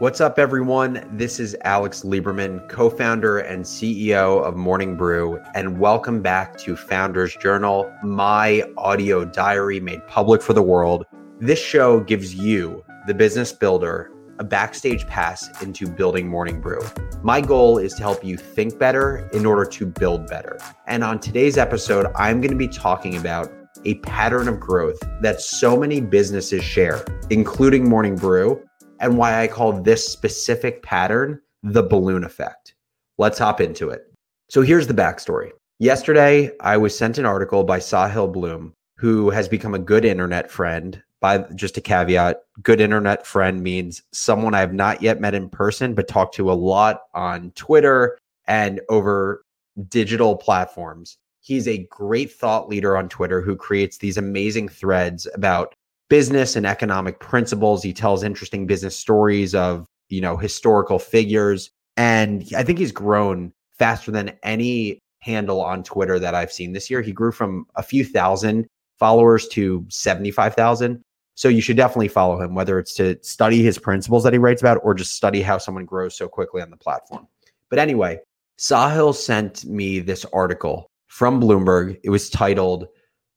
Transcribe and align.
What's 0.00 0.18
up, 0.22 0.38
everyone? 0.38 1.06
This 1.12 1.38
is 1.38 1.54
Alex 1.64 2.04
Lieberman, 2.04 2.66
co 2.70 2.88
founder 2.88 3.40
and 3.40 3.62
CEO 3.62 4.42
of 4.42 4.56
Morning 4.56 4.96
Brew, 4.96 5.38
and 5.54 5.78
welcome 5.78 6.22
back 6.22 6.56
to 6.60 6.74
Founders 6.74 7.36
Journal, 7.36 7.92
my 8.02 8.64
audio 8.78 9.26
diary 9.26 9.78
made 9.78 10.06
public 10.06 10.40
for 10.40 10.54
the 10.54 10.62
world. 10.62 11.04
This 11.38 11.62
show 11.62 12.00
gives 12.00 12.34
you, 12.34 12.82
the 13.06 13.12
business 13.12 13.52
builder, 13.52 14.10
a 14.38 14.44
backstage 14.44 15.06
pass 15.06 15.62
into 15.62 15.86
building 15.86 16.28
Morning 16.28 16.62
Brew. 16.62 16.80
My 17.22 17.42
goal 17.42 17.76
is 17.76 17.92
to 17.96 18.00
help 18.00 18.24
you 18.24 18.38
think 18.38 18.78
better 18.78 19.28
in 19.34 19.44
order 19.44 19.66
to 19.66 19.84
build 19.84 20.26
better. 20.28 20.58
And 20.86 21.04
on 21.04 21.20
today's 21.20 21.58
episode, 21.58 22.06
I'm 22.16 22.40
going 22.40 22.52
to 22.52 22.56
be 22.56 22.68
talking 22.68 23.18
about 23.18 23.52
a 23.84 23.96
pattern 23.96 24.48
of 24.48 24.60
growth 24.60 24.98
that 25.20 25.42
so 25.42 25.76
many 25.76 26.00
businesses 26.00 26.64
share, 26.64 27.04
including 27.28 27.86
Morning 27.86 28.16
Brew 28.16 28.64
and 29.00 29.16
why 29.16 29.42
I 29.42 29.48
call 29.48 29.72
this 29.72 30.06
specific 30.06 30.82
pattern 30.82 31.40
the 31.62 31.82
balloon 31.82 32.24
effect. 32.24 32.74
Let's 33.18 33.38
hop 33.38 33.60
into 33.60 33.90
it. 33.90 34.12
So 34.48 34.62
here's 34.62 34.86
the 34.86 34.94
backstory. 34.94 35.50
Yesterday, 35.78 36.52
I 36.60 36.76
was 36.76 36.96
sent 36.96 37.18
an 37.18 37.26
article 37.26 37.64
by 37.64 37.78
Sahil 37.78 38.32
Bloom, 38.32 38.74
who 38.96 39.30
has 39.30 39.48
become 39.48 39.74
a 39.74 39.78
good 39.78 40.04
internet 40.04 40.50
friend. 40.50 41.02
By 41.20 41.38
just 41.54 41.76
a 41.76 41.82
caveat, 41.82 42.42
good 42.62 42.80
internet 42.80 43.26
friend 43.26 43.62
means 43.62 44.02
someone 44.12 44.54
I 44.54 44.60
have 44.60 44.72
not 44.72 45.02
yet 45.02 45.20
met 45.20 45.34
in 45.34 45.48
person, 45.48 45.94
but 45.94 46.08
talked 46.08 46.34
to 46.36 46.50
a 46.50 46.54
lot 46.54 47.02
on 47.14 47.50
Twitter 47.52 48.18
and 48.46 48.80
over 48.88 49.44
digital 49.88 50.36
platforms. 50.36 51.18
He's 51.40 51.68
a 51.68 51.86
great 51.90 52.32
thought 52.32 52.68
leader 52.68 52.96
on 52.96 53.08
Twitter 53.08 53.40
who 53.40 53.56
creates 53.56 53.98
these 53.98 54.16
amazing 54.16 54.68
threads 54.68 55.26
about 55.34 55.74
business 56.10 56.56
and 56.56 56.66
economic 56.66 57.20
principles. 57.20 57.82
He 57.82 57.94
tells 57.94 58.22
interesting 58.22 58.66
business 58.66 58.98
stories 58.98 59.54
of, 59.54 59.86
you 60.10 60.20
know, 60.20 60.36
historical 60.36 60.98
figures. 60.98 61.70
And 61.96 62.46
I 62.54 62.62
think 62.62 62.78
he's 62.78 62.92
grown 62.92 63.52
faster 63.78 64.10
than 64.10 64.36
any 64.42 64.98
handle 65.20 65.62
on 65.62 65.82
Twitter 65.82 66.18
that 66.18 66.34
I've 66.34 66.52
seen 66.52 66.72
this 66.72 66.90
year. 66.90 67.00
He 67.00 67.12
grew 67.12 67.32
from 67.32 67.66
a 67.76 67.82
few 67.82 68.04
thousand 68.04 68.66
followers 68.98 69.48
to 69.48 69.86
75,000. 69.88 71.00
So 71.36 71.48
you 71.48 71.62
should 71.62 71.78
definitely 71.78 72.08
follow 72.08 72.38
him, 72.38 72.54
whether 72.54 72.78
it's 72.78 72.92
to 72.94 73.16
study 73.22 73.62
his 73.62 73.78
principles 73.78 74.24
that 74.24 74.34
he 74.34 74.38
writes 74.38 74.60
about 74.60 74.80
or 74.82 74.92
just 74.92 75.14
study 75.14 75.40
how 75.40 75.56
someone 75.56 75.86
grows 75.86 76.14
so 76.14 76.28
quickly 76.28 76.60
on 76.60 76.68
the 76.68 76.76
platform. 76.76 77.26
But 77.70 77.78
anyway, 77.78 78.20
Sahil 78.58 79.14
sent 79.14 79.64
me 79.64 80.00
this 80.00 80.26
article 80.34 80.90
from 81.06 81.40
Bloomberg. 81.40 81.98
It 82.02 82.10
was 82.10 82.28
titled 82.28 82.88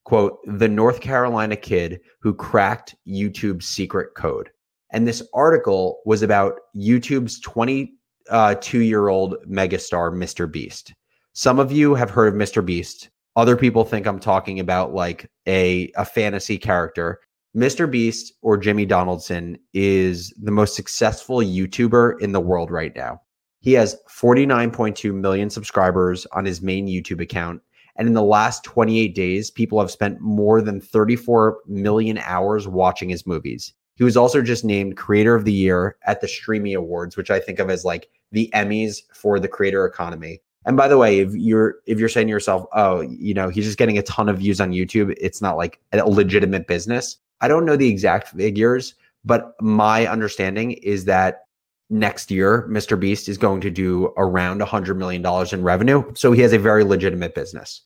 quote, 0.04 0.40
the 0.46 0.68
North 0.68 1.02
Carolina 1.02 1.56
kid 1.56 2.00
who 2.20 2.34
cracked 2.34 2.96
YouTube's 3.08 3.68
secret 3.68 4.16
code. 4.16 4.50
And 4.92 5.08
this 5.08 5.24
article 5.34 6.02
was 6.06 6.22
about 6.22 6.60
YouTube's 6.76 7.40
22 7.40 7.94
uh, 8.30 8.56
year 8.72 9.08
old 9.08 9.36
megastar, 9.48 10.14
Mr. 10.14 10.50
Beast. 10.50 10.94
Some 11.34 11.60
of 11.60 11.72
you 11.72 11.96
have 11.96 12.12
heard 12.12 12.34
of 12.34 12.40
Mr. 12.40 12.64
Beast. 12.64 13.10
Other 13.36 13.58
people 13.58 13.84
think 13.84 14.06
I'm 14.06 14.20
talking 14.20 14.60
about 14.60 14.94
like 14.94 15.30
a, 15.48 15.92
a 15.96 16.06
fantasy 16.06 16.58
character. 16.58 17.20
Mr. 17.56 17.90
Beast 17.90 18.34
or 18.42 18.58
Jimmy 18.58 18.86
Donaldson 18.86 19.58
is 19.74 20.32
the 20.42 20.52
most 20.52 20.76
successful 20.76 21.38
YouTuber 21.38 22.22
in 22.22 22.32
the 22.32 22.40
world 22.40 22.70
right 22.70 22.96
now. 22.96 23.22
He 23.62 23.74
has 23.74 23.96
49.2 24.10 25.14
million 25.14 25.50
subscribers 25.50 26.28
on 26.34 26.46
his 26.46 26.62
main 26.62 26.88
YouTube 26.88 27.22
account 27.22 27.62
and 27.96 28.08
in 28.08 28.14
the 28.14 28.24
last 28.24 28.64
28 28.64 29.14
days, 29.14 29.52
people 29.52 29.80
have 29.80 29.92
spent 29.92 30.20
more 30.20 30.62
than 30.62 30.82
34 30.82 31.60
million 31.68 32.18
hours 32.20 32.68
watching 32.68 33.10
his 33.10 33.28
movies. 33.28 33.74
He 33.96 34.04
was 34.04 34.18
also 34.18 34.42
just 34.42 34.66
named 34.66 34.98
Creator 34.98 35.36
of 35.36 35.46
the 35.46 35.54
Year 35.54 35.98
at 36.06 36.22
the 36.22 36.28
Streamy 36.28 36.74
Awards, 36.74 37.16
which 37.16 37.30
I 37.30 37.40
think 37.40 37.60
of 37.60 37.70
as 37.70 37.86
like 37.86 38.10
the 38.32 38.50
Emmys 38.54 39.02
for 39.14 39.40
the 39.40 39.48
creator 39.48 39.86
economy. 39.86 40.42
And 40.66 40.78
by 40.78 40.88
the 40.88 40.98
way, 40.98 41.20
if 41.20 41.34
you're 41.36 41.76
if 41.86 42.00
you're 42.00 42.10
saying 42.10 42.28
to 42.28 42.32
yourself, 42.32 42.66
"Oh, 42.74 43.02
you 43.02 43.34
know, 43.34 43.50
he's 43.50 43.66
just 43.66 43.78
getting 43.78 43.98
a 43.98 44.04
ton 44.04 44.30
of 44.30 44.40
views 44.40 44.62
on 44.62 44.72
YouTube," 44.72 45.14
it's 45.20 45.42
not 45.42 45.58
like 45.58 45.80
a 45.92 46.10
legitimate 46.10 46.68
business. 46.68 47.18
I 47.42 47.48
don't 47.48 47.66
know 47.66 47.76
the 47.76 47.90
exact 47.90 48.30
figures, 48.30 48.96
but 49.26 49.54
my 49.62 50.08
understanding 50.08 50.72
is 50.72 51.06
that 51.06 51.46
next 51.94 52.32
year, 52.32 52.68
Mr. 52.70 53.00
Beast 53.00 53.30
is 53.30 53.38
going 53.38 53.62
to 53.62 53.70
do 53.70 54.12
around 54.18 54.62
$100 54.62 54.98
million 54.98 55.24
in 55.54 55.64
revenue. 55.64 56.04
So 56.16 56.32
he 56.32 56.42
has 56.42 56.52
a 56.52 56.60
very 56.60 56.84
legitimate 56.84 57.36
business. 57.36 57.82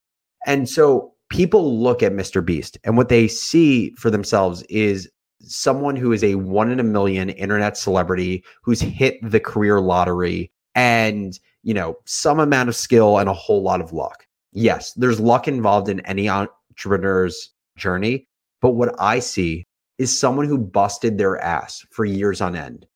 And 0.45 0.67
so 0.67 1.13
people 1.29 1.79
look 1.79 2.01
at 2.01 2.13
Mr. 2.13 2.43
Beast 2.43 2.77
and 2.83 2.95
what 2.95 3.09
they 3.09 3.27
see 3.27 3.91
for 3.95 4.09
themselves 4.09 4.63
is 4.63 5.09
someone 5.41 5.95
who 5.95 6.13
is 6.13 6.23
a 6.23 6.35
one 6.35 6.71
in 6.71 6.79
a 6.79 6.83
million 6.83 7.29
internet 7.29 7.77
celebrity 7.77 8.43
who's 8.63 8.79
hit 8.79 9.17
the 9.21 9.39
career 9.39 9.81
lottery 9.81 10.51
and, 10.73 11.37
you 11.63 11.73
know, 11.73 11.97
some 12.05 12.39
amount 12.39 12.69
of 12.69 12.75
skill 12.75 13.17
and 13.19 13.29
a 13.29 13.33
whole 13.33 13.61
lot 13.61 13.81
of 13.81 13.91
luck. 13.91 14.25
Yes, 14.53 14.93
there's 14.93 15.19
luck 15.19 15.47
involved 15.47 15.89
in 15.89 15.99
any 16.01 16.29
entrepreneur's 16.29 17.51
journey. 17.77 18.27
But 18.61 18.71
what 18.71 18.95
I 18.99 19.19
see 19.19 19.67
is 19.97 20.17
someone 20.17 20.47
who 20.47 20.57
busted 20.57 21.17
their 21.17 21.37
ass 21.39 21.85
for 21.91 22.05
years 22.05 22.39
on 22.41 22.55
end 22.55 22.87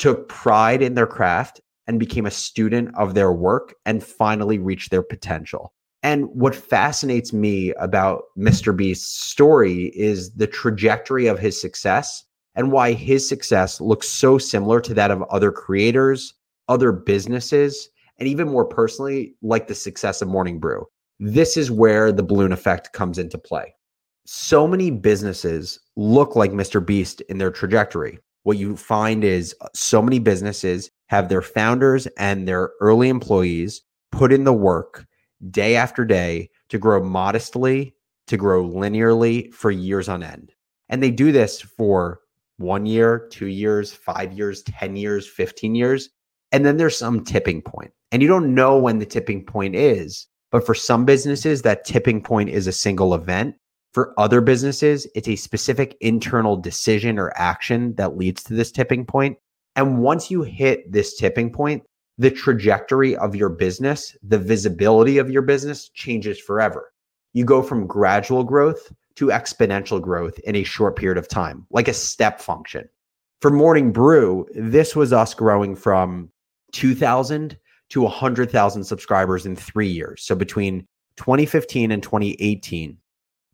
took 0.00 0.28
pride 0.28 0.82
in 0.82 0.94
their 0.94 1.06
craft 1.06 1.60
and 1.86 2.00
became 2.00 2.26
a 2.26 2.30
student 2.30 2.92
of 2.96 3.14
their 3.14 3.32
work 3.32 3.74
and 3.84 4.02
finally 4.02 4.58
reached 4.58 4.90
their 4.90 5.02
potential. 5.02 5.72
And 6.02 6.24
what 6.32 6.54
fascinates 6.54 7.32
me 7.32 7.72
about 7.74 8.22
Mr. 8.36 8.74
Beast's 8.74 9.14
story 9.14 9.92
is 9.94 10.32
the 10.32 10.46
trajectory 10.46 11.26
of 11.26 11.38
his 11.38 11.60
success 11.60 12.24
and 12.54 12.72
why 12.72 12.92
his 12.92 13.28
success 13.28 13.80
looks 13.80 14.08
so 14.08 14.38
similar 14.38 14.80
to 14.80 14.94
that 14.94 15.10
of 15.10 15.22
other 15.24 15.52
creators, 15.52 16.32
other 16.68 16.90
businesses, 16.92 17.90
and 18.18 18.26
even 18.26 18.48
more 18.48 18.64
personally, 18.64 19.34
like 19.42 19.68
the 19.68 19.74
success 19.74 20.22
of 20.22 20.28
Morning 20.28 20.58
Brew. 20.58 20.86
This 21.18 21.58
is 21.58 21.70
where 21.70 22.10
the 22.10 22.22
balloon 22.22 22.52
effect 22.52 22.94
comes 22.94 23.18
into 23.18 23.36
play. 23.36 23.74
So 24.24 24.66
many 24.66 24.90
businesses 24.90 25.78
look 25.96 26.36
like 26.36 26.52
Mr. 26.52 26.84
Beast 26.84 27.20
in 27.22 27.36
their 27.36 27.50
trajectory 27.50 28.18
what 28.42 28.58
you 28.58 28.76
find 28.76 29.24
is 29.24 29.54
uh, 29.60 29.68
so 29.74 30.00
many 30.00 30.18
businesses 30.18 30.90
have 31.08 31.28
their 31.28 31.42
founders 31.42 32.06
and 32.18 32.46
their 32.46 32.70
early 32.80 33.08
employees 33.08 33.82
put 34.12 34.32
in 34.32 34.44
the 34.44 34.52
work 34.52 35.06
day 35.50 35.76
after 35.76 36.04
day 36.04 36.50
to 36.68 36.78
grow 36.78 37.02
modestly, 37.02 37.94
to 38.26 38.36
grow 38.36 38.64
linearly 38.64 39.52
for 39.52 39.70
years 39.70 40.08
on 40.08 40.22
end. 40.22 40.52
And 40.88 41.02
they 41.02 41.10
do 41.10 41.32
this 41.32 41.60
for 41.60 42.20
one 42.58 42.86
year, 42.86 43.28
two 43.30 43.46
years, 43.46 43.92
five 43.92 44.32
years, 44.32 44.62
10 44.62 44.96
years, 44.96 45.26
15 45.26 45.74
years. 45.74 46.10
And 46.52 46.64
then 46.64 46.76
there's 46.76 46.98
some 46.98 47.24
tipping 47.24 47.62
point. 47.62 47.92
And 48.12 48.22
you 48.22 48.28
don't 48.28 48.54
know 48.54 48.78
when 48.78 48.98
the 48.98 49.06
tipping 49.06 49.44
point 49.44 49.74
is. 49.74 50.26
But 50.50 50.66
for 50.66 50.74
some 50.74 51.04
businesses, 51.04 51.62
that 51.62 51.84
tipping 51.84 52.22
point 52.22 52.50
is 52.50 52.66
a 52.66 52.72
single 52.72 53.14
event. 53.14 53.54
For 53.92 54.14
other 54.18 54.40
businesses, 54.40 55.06
it's 55.14 55.28
a 55.28 55.36
specific 55.36 55.96
internal 56.00 56.56
decision 56.56 57.18
or 57.18 57.32
action 57.36 57.94
that 57.96 58.16
leads 58.16 58.42
to 58.44 58.54
this 58.54 58.70
tipping 58.70 59.04
point. 59.04 59.36
And 59.74 59.98
once 59.98 60.30
you 60.30 60.42
hit 60.42 60.90
this 60.90 61.16
tipping 61.16 61.50
point, 61.50 61.82
the 62.18 62.30
trajectory 62.30 63.16
of 63.16 63.34
your 63.34 63.48
business, 63.48 64.16
the 64.22 64.38
visibility 64.38 65.18
of 65.18 65.30
your 65.30 65.42
business 65.42 65.88
changes 65.88 66.38
forever. 66.38 66.92
You 67.32 67.44
go 67.44 67.62
from 67.62 67.86
gradual 67.86 68.44
growth 68.44 68.92
to 69.16 69.26
exponential 69.26 70.00
growth 70.00 70.38
in 70.40 70.54
a 70.54 70.62
short 70.62 70.96
period 70.96 71.18
of 71.18 71.28
time, 71.28 71.66
like 71.70 71.88
a 71.88 71.94
step 71.94 72.40
function. 72.40 72.88
For 73.40 73.50
Morning 73.50 73.90
Brew, 73.90 74.46
this 74.54 74.94
was 74.94 75.12
us 75.12 75.34
growing 75.34 75.74
from 75.74 76.30
2,000 76.72 77.56
to 77.88 78.02
100,000 78.02 78.84
subscribers 78.84 79.46
in 79.46 79.56
three 79.56 79.88
years. 79.88 80.22
So 80.22 80.34
between 80.34 80.86
2015 81.16 81.90
and 81.90 82.02
2018, 82.02 82.96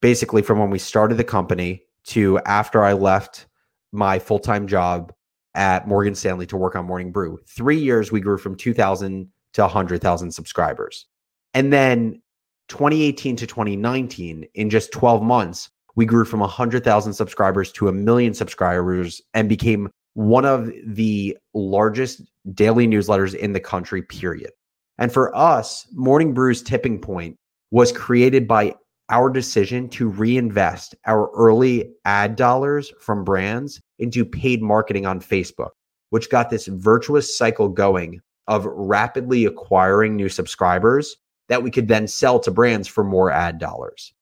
basically 0.01 0.43
from 0.43 0.59
when 0.59 0.71
we 0.71 0.79
started 0.79 1.17
the 1.17 1.25
company 1.25 1.83
to 2.05 2.39
after 2.41 2.85
I 2.85 2.93
left 2.93 3.47
my 3.93 4.19
full 4.19 4.39
time 4.39 4.67
job 4.67 5.13
at 5.55 5.89
Morgan 5.89 6.15
Stanley 6.15 6.47
to 6.47 6.57
work 6.57 6.77
on 6.77 6.85
Morning 6.85 7.11
Brew. 7.11 7.39
Three 7.49 7.79
years, 7.79 8.13
we 8.13 8.21
grew 8.21 8.39
from 8.39 8.57
2,000 8.57 9.29
to 9.55 9.63
100,000 9.63 10.31
subscribers. 10.31 11.07
And 11.55 11.73
then 11.73 12.21
2018 12.69 13.37
to 13.37 13.47
2019, 13.47 14.47
in 14.55 14.71
just 14.71 14.93
12 14.93 15.23
months, 15.23 15.71
we 15.95 16.05
grew 16.05 16.27
from 16.27 16.41
100,000 16.41 17.15
subscribers 17.15 17.73
to 17.73 17.89
a 17.89 17.93
million 17.93 18.35
subscribers 18.35 19.23
and 19.33 19.49
became 19.49 19.89
one 20.13 20.45
of 20.45 20.71
the 20.85 21.37
largest 21.55 22.23
daily 22.53 22.87
newsletters 22.87 23.35
in 23.35 23.55
the 23.55 23.61
country, 23.61 24.03
period. 24.03 24.51
And 24.99 25.13
for 25.13 25.35
us, 25.35 25.87
Morning 25.93 26.35
Brew's 26.35 26.63
tipping 26.63 27.01
point 27.01 27.39
was 27.71 27.93
created 27.93 28.47
by 28.47 28.75
our 29.09 29.31
decision 29.31 29.89
to 29.89 30.09
reinvest 30.09 30.95
our 31.07 31.31
early 31.35 31.93
ad 32.05 32.37
dollars 32.37 32.93
from 33.01 33.25
brands 33.25 33.81
into 33.99 34.25
paid 34.25 34.63
marketing 34.63 35.07
on 35.07 35.21
Facebook, 35.21 35.71
which 36.11 36.31
got 36.31 36.51
this 36.51 36.67
virtuous 36.67 37.37
cycle 37.37 37.69
going 37.69 38.21
of 38.49 38.67
rapidly 38.67 39.45
acquiring 39.45 40.17
new 40.17 40.29
subscribers 40.29 41.17
that 41.49 41.63
we 41.63 41.71
could 41.71 41.89
then 41.89 42.07
sell 42.07 42.41
to 42.41 42.51
brands 42.51 42.89
for 42.89 43.05
more 43.05 43.31
ad 43.31 43.59
dollars. 43.59 44.13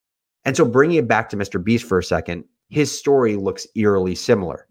And 0.45 0.57
so 0.57 0.65
bringing 0.65 0.99
it 0.99 1.09
back 1.09 1.31
to 1.31 1.37
Mr. 1.37 1.63
Beast 1.63 1.87
for 1.87 1.99
a 1.99 2.05
second, 2.05 2.45
his 2.69 2.97
story 2.97 3.37
looks 3.37 3.67
eerily 3.75 4.15
similar. 4.15 4.67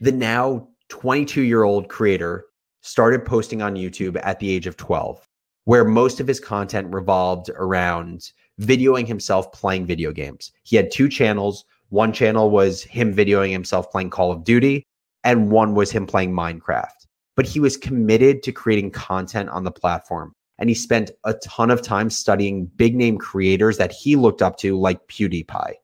The 0.00 0.12
now 0.12 0.68
22 0.88 1.42
year 1.42 1.64
old 1.64 1.88
creator, 1.88 2.46
started 2.86 3.24
posting 3.24 3.62
on 3.62 3.74
YouTube 3.74 4.18
at 4.22 4.38
the 4.38 4.48
age 4.48 4.68
of 4.68 4.76
12, 4.76 5.28
where 5.64 5.84
most 5.84 6.20
of 6.20 6.28
his 6.28 6.38
content 6.38 6.86
revolved 6.94 7.50
around 7.56 8.30
videoing 8.60 9.06
himself 9.06 9.52
playing 9.52 9.86
video 9.86 10.12
games. 10.12 10.52
He 10.62 10.76
had 10.76 10.90
two 10.90 11.08
channels. 11.08 11.64
One 11.90 12.12
channel 12.12 12.50
was 12.50 12.82
him 12.82 13.14
videoing 13.14 13.52
himself 13.52 13.90
playing 13.90 14.10
Call 14.10 14.32
of 14.32 14.44
Duty, 14.44 14.86
and 15.24 15.50
one 15.50 15.74
was 15.74 15.90
him 15.90 16.06
playing 16.06 16.32
Minecraft. 16.32 17.06
But 17.36 17.46
he 17.46 17.60
was 17.60 17.76
committed 17.76 18.42
to 18.42 18.52
creating 18.52 18.92
content 18.92 19.50
on 19.50 19.64
the 19.64 19.70
platform. 19.70 20.32
And 20.58 20.70
he 20.70 20.74
spent 20.74 21.10
a 21.24 21.34
ton 21.34 21.70
of 21.70 21.82
time 21.82 22.08
studying 22.08 22.66
big 22.66 22.96
name 22.96 23.18
creators 23.18 23.76
that 23.76 23.92
he 23.92 24.16
looked 24.16 24.40
up 24.40 24.56
to, 24.58 24.78
like 24.78 25.06
PewDiePie. 25.08 25.74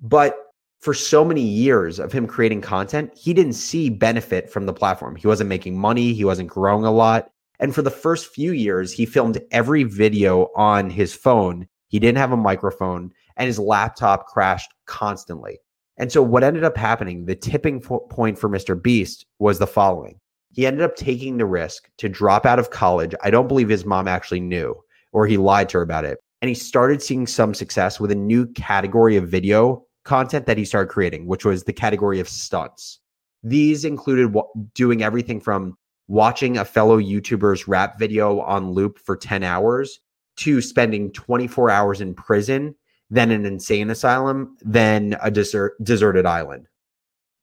But 0.00 0.36
for 0.80 0.94
so 0.94 1.24
many 1.24 1.42
years 1.42 2.00
of 2.00 2.12
him 2.12 2.26
creating 2.26 2.62
content, 2.62 3.12
he 3.16 3.34
didn't 3.34 3.52
see 3.52 3.88
benefit 3.88 4.50
from 4.50 4.66
the 4.66 4.72
platform. 4.72 5.14
He 5.16 5.28
wasn't 5.28 5.48
making 5.48 5.78
money, 5.78 6.12
he 6.12 6.24
wasn't 6.24 6.48
growing 6.48 6.84
a 6.84 6.90
lot. 6.90 7.30
And 7.60 7.72
for 7.72 7.82
the 7.82 7.90
first 7.90 8.34
few 8.34 8.50
years, 8.50 8.92
he 8.92 9.06
filmed 9.06 9.40
every 9.52 9.84
video 9.84 10.50
on 10.56 10.90
his 10.90 11.14
phone. 11.14 11.68
He 11.92 12.00
didn't 12.00 12.18
have 12.18 12.32
a 12.32 12.36
microphone, 12.36 13.12
and 13.36 13.46
his 13.46 13.60
laptop 13.60 14.26
crashed 14.26 14.74
constantly. 14.86 15.60
And 15.96 16.10
so, 16.10 16.22
what 16.22 16.42
ended 16.42 16.64
up 16.64 16.76
happening, 16.76 17.26
the 17.26 17.36
tipping 17.36 17.80
point 17.80 18.38
for 18.38 18.48
Mr. 18.48 18.82
Beast 18.82 19.26
was 19.38 19.60
the 19.60 19.66
following 19.66 20.18
he 20.52 20.66
ended 20.66 20.82
up 20.82 20.96
taking 20.96 21.38
the 21.38 21.46
risk 21.46 21.88
to 21.98 22.08
drop 22.08 22.46
out 22.46 22.58
of 22.58 22.70
college. 22.70 23.14
I 23.22 23.30
don't 23.30 23.48
believe 23.48 23.68
his 23.68 23.86
mom 23.86 24.06
actually 24.06 24.40
knew, 24.40 24.76
or 25.12 25.26
he 25.26 25.38
lied 25.38 25.68
to 25.70 25.78
her 25.78 25.82
about 25.82 26.04
it. 26.04 26.18
And 26.40 26.48
he 26.48 26.54
started 26.54 27.02
seeing 27.02 27.26
some 27.26 27.54
success 27.54 27.98
with 27.98 28.10
a 28.10 28.16
new 28.16 28.46
category 28.48 29.16
of 29.16 29.28
video 29.28 29.84
content 30.04 30.46
that 30.46 30.58
he 30.58 30.64
started 30.64 30.90
creating, 30.90 31.26
which 31.26 31.44
was 31.44 31.64
the 31.64 31.72
category 31.72 32.20
of 32.20 32.28
stunts. 32.28 32.98
These 33.42 33.84
included 33.84 34.34
doing 34.74 35.02
everything 35.02 35.40
from 35.40 35.76
watching 36.08 36.58
a 36.58 36.64
fellow 36.64 37.00
YouTuber's 37.00 37.66
rap 37.66 37.98
video 37.98 38.40
on 38.40 38.72
loop 38.72 38.98
for 38.98 39.16
10 39.16 39.42
hours 39.42 40.00
to 40.36 40.60
spending 40.60 41.12
24 41.12 41.70
hours 41.70 42.00
in 42.00 42.14
prison, 42.14 42.74
then 43.10 43.30
an 43.30 43.44
insane 43.44 43.90
asylum, 43.90 44.56
then 44.62 45.16
a 45.22 45.30
desert, 45.30 45.74
deserted 45.82 46.26
island. 46.26 46.66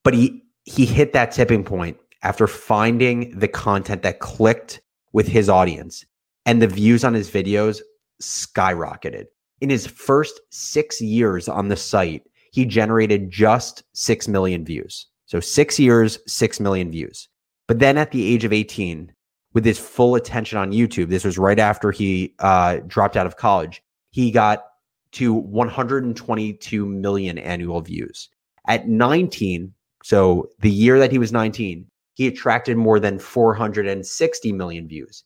But 0.03 0.13
he 0.13 0.43
he 0.65 0.85
hit 0.85 1.13
that 1.13 1.31
tipping 1.31 1.63
point 1.63 1.97
after 2.21 2.47
finding 2.47 3.37
the 3.37 3.47
content 3.47 4.03
that 4.03 4.19
clicked 4.19 4.81
with 5.13 5.27
his 5.27 5.49
audience 5.49 6.05
and 6.45 6.61
the 6.61 6.67
views 6.67 7.03
on 7.03 7.13
his 7.13 7.29
videos 7.29 7.81
skyrocketed. 8.21 9.25
In 9.61 9.69
his 9.69 9.87
first 9.87 10.39
6 10.51 11.01
years 11.01 11.49
on 11.49 11.67
the 11.67 11.75
site, 11.75 12.23
he 12.51 12.65
generated 12.65 13.31
just 13.31 13.83
6 13.93 14.27
million 14.27 14.63
views. 14.63 15.07
So 15.25 15.39
6 15.39 15.79
years, 15.79 16.19
6 16.27 16.59
million 16.59 16.91
views. 16.91 17.27
But 17.67 17.79
then 17.79 17.97
at 17.97 18.11
the 18.11 18.25
age 18.25 18.43
of 18.45 18.53
18, 18.53 19.11
with 19.53 19.65
his 19.65 19.79
full 19.79 20.15
attention 20.15 20.57
on 20.57 20.71
YouTube, 20.71 21.09
this 21.09 21.25
was 21.25 21.37
right 21.37 21.59
after 21.59 21.91
he 21.91 22.33
uh, 22.39 22.77
dropped 22.87 23.17
out 23.17 23.25
of 23.25 23.37
college, 23.37 23.81
he 24.11 24.31
got 24.31 24.65
to 25.13 25.33
122 25.33 26.85
million 26.85 27.37
annual 27.37 27.81
views. 27.81 28.29
At 28.67 28.87
19, 28.87 29.73
so 30.03 30.49
the 30.59 30.69
year 30.69 30.99
that 30.99 31.11
he 31.11 31.17
was 31.17 31.31
19, 31.31 31.85
he 32.13 32.27
attracted 32.27 32.77
more 32.77 32.99
than 32.99 33.17
460 33.17 34.51
million 34.51 34.87
views. 34.87 35.23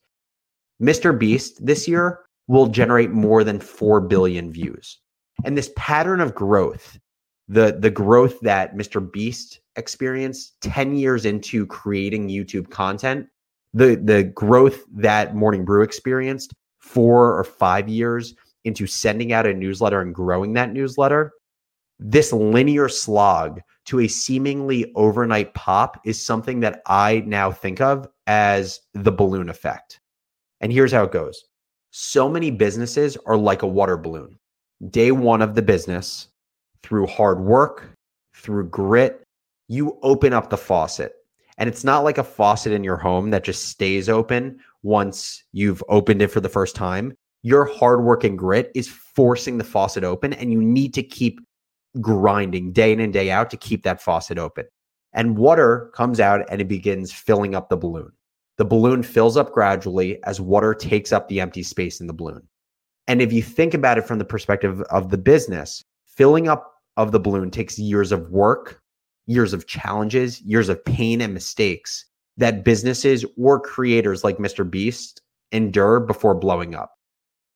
Mr. 0.82 1.18
Beast 1.18 1.66
this 1.66 1.88
year 1.88 2.22
will 2.48 2.68
generate 2.68 3.12
more 3.12 3.44
than 3.44 3.60
4 3.60 4.02
billion 4.02 4.52
views. 4.52 5.00
And 5.44 5.58
this 5.58 5.72
pattern 5.76 6.22
of 6.22 6.36
growth 6.36 6.98
the 7.48 7.78
the 7.78 7.90
growth 7.90 8.40
that 8.42 8.76
Mr. 8.76 9.12
Beast 9.12 9.60
experienced 9.76 10.60
10 10.62 10.96
years 10.96 11.26
into 11.26 11.66
creating 11.66 12.30
YouTube 12.30 12.70
content, 12.70 13.28
the 13.74 13.96
the 13.96 14.24
growth 14.24 14.84
that 14.94 15.36
Morning 15.36 15.66
Brew 15.66 15.84
experienced 15.84 16.54
4 16.80 17.38
or 17.38 17.44
5 17.44 17.90
years 17.90 18.36
into 18.66 18.88
sending 18.88 19.34
out 19.34 19.48
a 19.48 19.54
newsletter 19.54 20.02
and 20.02 20.14
growing 20.14 20.54
that 20.54 20.72
newsletter, 20.72 21.32
this 22.00 22.32
linear 22.34 22.90
slog 22.90 23.62
to 23.86 24.02
a 24.02 24.08
seemingly 24.08 24.92
overnight 24.96 25.54
pop 25.54 26.00
is 26.06 26.24
something 26.24 26.60
that 26.62 26.82
I 26.86 27.24
now 27.26 27.52
think 27.52 27.82
of 27.82 28.08
as 28.28 28.80
the 28.94 29.12
balloon 29.12 29.50
effect. 29.50 30.00
And 30.62 30.72
here's 30.72 30.92
how 30.92 31.04
it 31.04 31.12
goes. 31.12 31.44
So 31.92 32.30
many 32.30 32.52
businesses 32.52 33.18
are 33.26 33.38
like 33.38 33.62
a 33.62 33.68
water 33.68 33.98
balloon. 33.98 34.40
Day 34.90 35.12
1 35.12 35.42
of 35.42 35.56
the 35.56 35.62
business, 35.62 36.30
through 36.82 37.08
hard 37.08 37.40
work, 37.40 37.92
through 38.36 38.70
grit, 38.70 39.24
you 39.68 39.98
open 40.02 40.34
up 40.34 40.50
the 40.50 40.58
faucet. 40.58 41.14
And 41.58 41.70
it's 41.70 41.84
not 41.84 42.04
like 42.04 42.18
a 42.18 42.24
faucet 42.24 42.74
in 42.74 42.84
your 42.84 42.98
home 42.98 43.30
that 43.30 43.44
just 43.44 43.70
stays 43.70 44.10
open 44.10 44.60
once 44.82 45.44
you've 45.52 45.84
opened 45.88 46.22
it 46.22 46.30
for 46.30 46.40
the 46.40 46.50
first 46.50 46.76
time. 46.76 47.16
Your 47.44 47.66
hard 47.66 48.04
work 48.04 48.24
and 48.24 48.38
grit 48.38 48.72
is 48.74 48.88
forcing 48.88 49.58
the 49.58 49.64
faucet 49.64 50.04
open, 50.04 50.34
and 50.34 50.52
you 50.52 50.62
need 50.62 50.94
to 50.96 51.04
keep 51.04 51.40
grinding 52.02 52.72
day 52.72 52.92
in 52.92 53.00
and 53.00 53.14
day 53.14 53.30
out 53.30 53.50
to 53.52 53.58
keep 53.58 53.84
that 53.84 54.02
faucet 54.02 54.38
open. 54.38 54.66
And 55.14 55.38
water 55.38 55.92
comes 55.94 56.20
out 56.20 56.44
and 56.50 56.60
it 56.60 56.68
begins 56.68 57.12
filling 57.12 57.54
up 57.54 57.70
the 57.70 57.78
balloon. 57.78 58.12
The 58.58 58.66
balloon 58.66 59.04
fills 59.04 59.38
up 59.38 59.52
gradually 59.52 60.24
as 60.24 60.42
water 60.42 60.74
takes 60.74 61.12
up 61.12 61.28
the 61.28 61.40
empty 61.40 61.64
space 61.64 62.02
in 62.02 62.08
the 62.08 62.14
balloon. 62.14 62.48
And 63.08 63.22
if 63.22 63.34
you 63.34 63.44
think 63.44 63.74
about 63.74 63.98
it 63.98 64.06
from 64.06 64.20
the 64.20 64.26
perspective 64.26 64.82
of 64.84 65.10
the 65.10 65.18
business, 65.18 65.84
filling 66.06 66.48
up 66.48 66.74
of 66.98 67.12
the 67.12 67.20
balloon 67.20 67.52
takes 67.52 67.78
years 67.78 68.12
of 68.12 68.30
work, 68.30 68.82
years 69.26 69.54
of 69.54 69.68
challenges, 69.68 70.42
years 70.42 70.70
of 70.70 70.84
pain 70.86 71.22
and 71.22 71.34
mistakes 71.34 72.06
that 72.38 72.64
businesses 72.64 73.26
or 73.38 73.60
creators 73.60 74.24
like 74.24 74.38
Mr. 74.38 74.70
Beast 74.70 75.22
endure 75.52 76.00
before 76.00 76.34
blowing 76.36 76.76
up. 76.76 76.92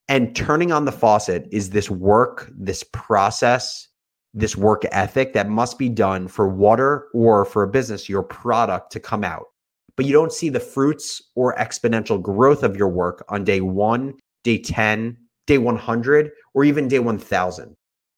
And 0.08 0.36
turning 0.36 0.72
on 0.72 0.86
the 0.86 0.92
faucet 0.92 1.48
is 1.52 1.72
this 1.72 1.90
work, 1.90 2.50
this 2.56 2.84
process, 2.94 3.88
this 4.34 4.56
work 4.56 4.84
ethic 4.92 5.34
that 5.34 5.50
must 5.50 5.78
be 5.78 5.90
done 5.90 6.28
for 6.28 6.48
water 6.48 7.08
or 7.14 7.44
for 7.44 7.64
a 7.64 7.68
business, 7.68 8.08
your 8.08 8.24
product 8.24 8.92
to 8.92 9.00
come 9.00 9.24
out. 9.24 9.46
But 9.96 10.06
you 10.06 10.14
don't 10.14 10.32
see 10.32 10.50
the 10.50 10.60
fruits 10.60 11.22
or 11.36 11.56
exponential 11.56 12.22
growth 12.22 12.64
of 12.64 12.78
your 12.78 12.88
work 12.88 13.26
on 13.30 13.44
day 13.44 13.62
one, 13.62 14.14
day 14.44 14.60
10, 14.60 15.18
day 15.48 15.58
100, 15.58 16.32
or 16.54 16.64
even 16.64 16.88
day 16.88 17.00
1000. 17.00 17.76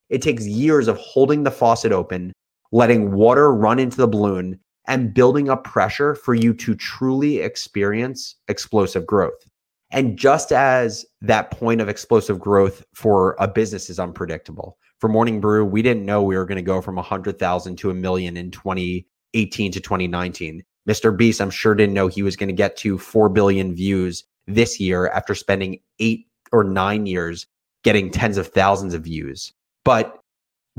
It 0.10 0.22
takes 0.22 0.46
years 0.46 0.88
of 0.88 0.98
holding 0.98 1.44
the 1.44 1.52
faucet 1.52 1.92
open, 1.92 2.34
letting 2.72 3.12
water 3.12 3.54
run 3.54 3.80
into 3.80 3.98
the 3.98 4.08
balloon, 4.08 4.60
and 4.88 5.14
building 5.14 5.50
up 5.50 5.64
pressure 5.64 6.16
for 6.16 6.34
you 6.34 6.54
to 6.54 6.76
truly 6.76 7.40
experience 7.40 8.36
explosive 8.48 9.06
growth. 9.06 9.50
And 9.92 10.18
just 10.18 10.52
as 10.52 11.06
that 11.22 11.52
point 11.52 11.82
of 11.82 11.90
explosive 11.90 12.40
growth 12.40 12.84
for 12.94 13.36
a 13.40 13.48
business 13.48 13.90
is 13.90 14.00
unpredictable, 14.00 14.78
for 15.00 15.08
Morning 15.08 15.40
Brew, 15.40 15.64
we 15.64 15.82
didn't 15.82 16.06
know 16.06 16.22
we 16.22 16.36
were 16.36 16.46
going 16.46 16.58
to 16.58 16.62
go 16.62 16.82
from 16.82 16.96
100,000 16.98 17.76
to 17.78 17.90
a 17.90 17.94
million 17.94 18.36
in 18.36 18.52
2018 18.52 19.72
to 19.72 19.80
2019. 19.80 20.64
Mr. 20.88 21.16
Beast, 21.16 21.40
I'm 21.40 21.50
sure 21.50 21.74
didn't 21.74 21.94
know 21.94 22.08
he 22.08 22.24
was 22.24 22.36
going 22.36 22.50
to 22.50 22.54
get 22.54 22.76
to 22.78 22.98
4 22.98 23.30
billion 23.30 23.74
views 23.74 24.24
this 24.48 24.80
year 24.80 25.08
after 25.10 25.36
spending 25.36 25.80
eight 26.00 26.28
or 26.52 26.64
nine 26.64 27.06
years 27.06 27.48
getting 27.84 28.12
tens 28.12 28.38
of 28.38 28.48
thousands 28.48 28.94
of 28.94 29.04
views. 29.04 29.54
But 29.86 30.19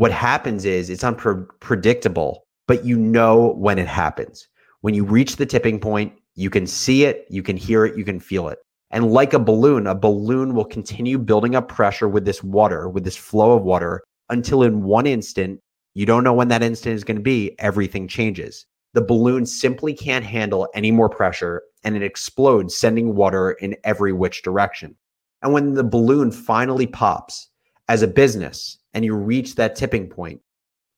what 0.00 0.12
happens 0.12 0.64
is 0.64 0.88
it's 0.88 1.04
unpredictable, 1.04 2.46
but 2.66 2.86
you 2.86 2.96
know 2.96 3.52
when 3.58 3.78
it 3.78 3.86
happens. 3.86 4.48
When 4.80 4.94
you 4.94 5.04
reach 5.04 5.36
the 5.36 5.44
tipping 5.44 5.78
point, 5.78 6.14
you 6.34 6.48
can 6.48 6.66
see 6.66 7.04
it, 7.04 7.26
you 7.28 7.42
can 7.42 7.54
hear 7.54 7.84
it, 7.84 7.98
you 7.98 8.04
can 8.06 8.18
feel 8.18 8.48
it. 8.48 8.60
And 8.90 9.12
like 9.12 9.34
a 9.34 9.38
balloon, 9.38 9.86
a 9.86 9.94
balloon 9.94 10.54
will 10.54 10.64
continue 10.64 11.18
building 11.18 11.54
up 11.54 11.68
pressure 11.68 12.08
with 12.08 12.24
this 12.24 12.42
water, 12.42 12.88
with 12.88 13.04
this 13.04 13.18
flow 13.18 13.52
of 13.52 13.62
water, 13.62 14.02
until 14.30 14.62
in 14.62 14.84
one 14.84 15.06
instant, 15.06 15.60
you 15.92 16.06
don't 16.06 16.24
know 16.24 16.32
when 16.32 16.48
that 16.48 16.62
instant 16.62 16.94
is 16.94 17.04
going 17.04 17.18
to 17.18 17.22
be, 17.22 17.54
everything 17.58 18.08
changes. 18.08 18.64
The 18.94 19.02
balloon 19.02 19.44
simply 19.44 19.92
can't 19.92 20.24
handle 20.24 20.66
any 20.74 20.90
more 20.90 21.10
pressure 21.10 21.60
and 21.84 21.94
it 21.94 22.02
explodes, 22.02 22.74
sending 22.74 23.16
water 23.16 23.50
in 23.50 23.76
every 23.84 24.14
which 24.14 24.40
direction. 24.40 24.96
And 25.42 25.52
when 25.52 25.74
the 25.74 25.84
balloon 25.84 26.32
finally 26.32 26.86
pops, 26.86 27.50
as 27.90 28.00
a 28.00 28.08
business, 28.08 28.78
and 28.94 29.04
you 29.04 29.14
reach 29.14 29.54
that 29.54 29.76
tipping 29.76 30.08
point, 30.08 30.40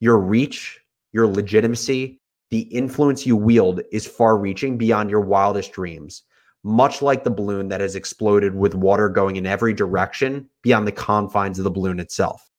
your 0.01 0.19
reach, 0.19 0.81
your 1.13 1.27
legitimacy, 1.27 2.21
the 2.51 2.63
influence 2.63 3.27
you 3.27 3.37
wield 3.37 3.81
is 3.93 4.07
far 4.07 4.37
reaching 4.37 4.77
beyond 4.77 5.11
your 5.11 5.21
wildest 5.21 5.73
dreams, 5.73 6.23
much 6.65 7.03
like 7.03 7.25
the 7.25 7.31
balloon 7.31 7.69
that 7.69 7.81
has 7.81 7.97
exploded 7.97 8.55
with 8.55 8.75
water 8.75 9.09
going 9.09 9.37
in 9.37 9.47
every 9.47 9.73
direction 9.73 10.49
beyond 10.63 10.87
the 10.87 10.93
confines 10.93 11.59
of 11.59 11.65
the 11.65 11.71
balloon 11.71 11.99
itself. 11.99 12.51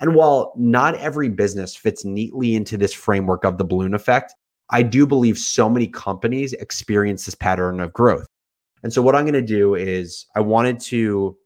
And 0.00 0.14
while 0.14 0.52
not 0.56 0.94
every 0.96 1.28
business 1.28 1.74
fits 1.74 2.04
neatly 2.04 2.54
into 2.54 2.76
this 2.76 2.92
framework 2.92 3.44
of 3.44 3.58
the 3.58 3.64
balloon 3.64 3.94
effect, 3.94 4.34
I 4.70 4.82
do 4.82 5.06
believe 5.06 5.38
so 5.38 5.68
many 5.68 5.88
companies 5.88 6.52
experience 6.54 7.24
this 7.24 7.34
pattern 7.34 7.80
of 7.80 7.92
growth. 7.92 8.26
And 8.82 8.92
so, 8.92 9.02
what 9.02 9.16
I'm 9.16 9.24
going 9.24 9.32
to 9.32 9.42
do 9.42 9.74
is, 9.74 10.26
I 10.36 10.40
wanted 10.40 10.78
to 10.80 11.36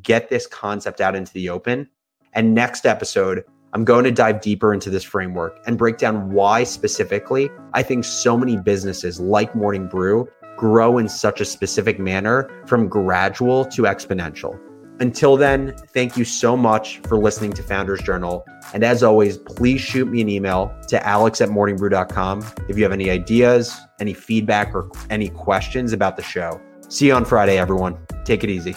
get 0.00 0.30
this 0.30 0.46
concept 0.46 1.00
out 1.00 1.14
into 1.14 1.32
the 1.32 1.50
open 1.50 1.88
and 2.34 2.54
next 2.54 2.86
episode, 2.86 3.44
I'm 3.74 3.84
going 3.84 4.04
to 4.04 4.10
dive 4.10 4.40
deeper 4.40 4.74
into 4.74 4.90
this 4.90 5.04
framework 5.04 5.58
and 5.66 5.78
break 5.78 5.96
down 5.96 6.32
why 6.32 6.64
specifically 6.64 7.50
I 7.72 7.82
think 7.82 8.04
so 8.04 8.36
many 8.36 8.56
businesses 8.56 9.18
like 9.18 9.54
Morning 9.54 9.88
Brew 9.88 10.28
grow 10.56 10.98
in 10.98 11.08
such 11.08 11.40
a 11.40 11.44
specific 11.44 11.98
manner 11.98 12.50
from 12.66 12.88
gradual 12.88 13.64
to 13.66 13.82
exponential. 13.82 14.58
Until 15.00 15.36
then, 15.36 15.74
thank 15.92 16.16
you 16.16 16.24
so 16.24 16.56
much 16.56 16.98
for 16.98 17.16
listening 17.16 17.52
to 17.54 17.62
Founders 17.62 18.00
Journal. 18.02 18.44
And 18.72 18.84
as 18.84 19.02
always, 19.02 19.38
please 19.38 19.80
shoot 19.80 20.06
me 20.06 20.20
an 20.20 20.28
email 20.28 20.72
to 20.88 21.04
alex 21.06 21.40
at 21.40 21.48
morningbrew.com 21.48 22.44
if 22.68 22.76
you 22.76 22.82
have 22.84 22.92
any 22.92 23.10
ideas, 23.10 23.74
any 24.00 24.12
feedback, 24.12 24.74
or 24.74 24.90
any 25.10 25.30
questions 25.30 25.92
about 25.92 26.16
the 26.16 26.22
show. 26.22 26.60
See 26.88 27.06
you 27.06 27.14
on 27.14 27.24
Friday, 27.24 27.58
everyone. 27.58 27.98
Take 28.24 28.44
it 28.44 28.50
easy. 28.50 28.76